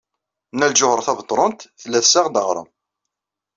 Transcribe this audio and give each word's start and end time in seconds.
Nna 0.53 0.67
Lǧuheṛ 0.71 0.99
Tabetṛunt 1.05 1.59
tella 1.81 1.99
tessaɣ-d 2.03 2.35
aɣrum. 2.41 2.69